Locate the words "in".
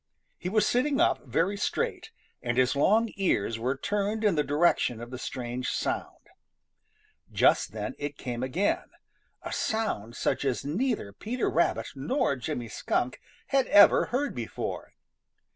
4.23-4.33